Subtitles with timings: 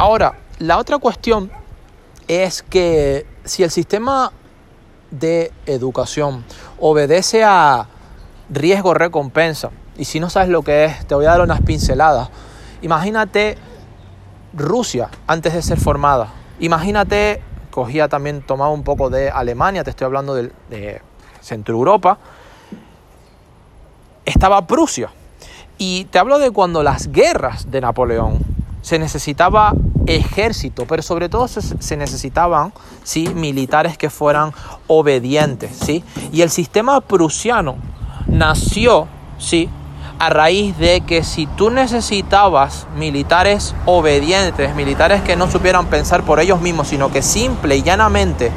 [0.00, 1.50] Ahora, la otra cuestión
[2.26, 4.32] es que si el sistema
[5.10, 6.42] de educación
[6.78, 7.86] obedece a
[8.48, 9.68] riesgo-recompensa,
[9.98, 12.30] y si no sabes lo que es, te voy a dar unas pinceladas.
[12.80, 13.58] Imagínate
[14.54, 16.32] Rusia antes de ser formada.
[16.60, 21.02] Imagínate, cogía también, tomaba un poco de Alemania, te estoy hablando de, de
[21.42, 22.16] Centro Europa.
[24.24, 25.10] Estaba Prusia.
[25.76, 29.74] Y te hablo de cuando las guerras de Napoleón se necesitaba
[30.06, 32.72] ejército, pero sobre todo se, necesitaban
[33.04, 33.28] ¿sí?
[33.34, 34.52] militares que fueran
[34.86, 35.76] obedientes.
[35.76, 36.04] ¿sí?
[36.32, 37.76] Y el sistema prusiano
[38.26, 39.06] nació
[39.38, 39.68] ¿sí?
[40.18, 46.40] a raíz de que si tú necesitabas militares obedientes, militares que no supieran pensar por
[46.40, 48.50] ellos mismos, sino que simple y llanamente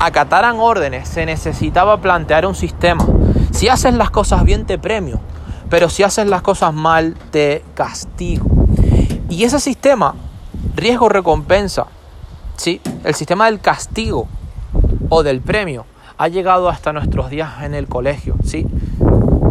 [0.00, 3.04] acataran órdenes, se necesitaba plantear un sistema.
[3.50, 5.20] Si haces las cosas bien te premio,
[5.68, 8.57] pero si haces las cosas mal te castigo.
[9.28, 10.14] Y ese sistema,
[10.74, 11.86] riesgo-recompensa,
[12.56, 12.80] ¿sí?
[13.04, 14.26] el sistema del castigo
[15.08, 15.84] o del premio,
[16.16, 18.66] ha llegado hasta nuestros días en el colegio, ¿sí?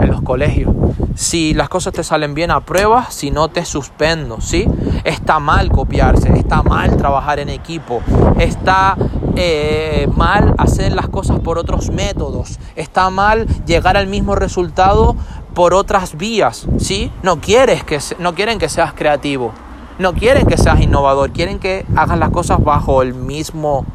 [0.02, 0.73] en los colegios.
[1.16, 4.67] Si las cosas te salen bien, a prueba, si no te suspendo, ¿sí?
[5.03, 8.02] Está mal copiarse, está mal trabajar en equipo,
[8.38, 8.95] está
[9.36, 15.16] eh, mal hacer las cosas por otros métodos, está mal llegar al mismo resultado
[15.53, 17.12] por otras vías, ¿sí?
[17.23, 19.53] No, quieres que, no quieren que seas creativo,
[20.00, 23.86] no quieren que seas innovador, quieren que hagas las cosas bajo el mismo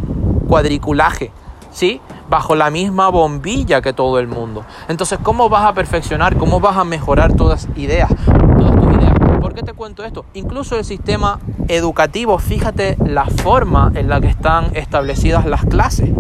[0.49, 1.31] cuadriculaje,
[1.71, 2.01] ¿sí?
[2.29, 4.65] Bajo la misma bombilla que todo el mundo.
[4.89, 9.13] Entonces, ¿cómo vas a perfeccionar, cómo vas a mejorar todas ideas, tus ideas?
[9.41, 10.25] ¿Por qué te cuento esto?
[10.35, 16.11] Incluso el sistema educativo, fíjate la forma en la que están establecidas las clases.